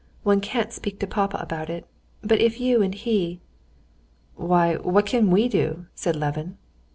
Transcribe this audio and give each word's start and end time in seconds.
One 0.23 0.41
can't 0.41 0.73
speak 0.73 0.99
to 1.01 1.05
papa 1.05 1.37
about 1.37 1.69
it.... 1.69 1.85
But 2.23 2.41
if 2.41 2.59
you 2.59 2.81
and 2.81 2.95
he...." 2.95 3.39
"Why, 4.35 4.75
what 4.77 5.05
can 5.05 5.29
we 5.29 5.47
do?" 5.47 5.85
said 5.93 6.15
Levin. 6.15 6.57